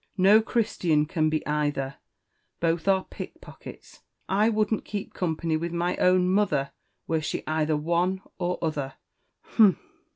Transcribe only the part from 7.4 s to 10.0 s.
either one or other humph!"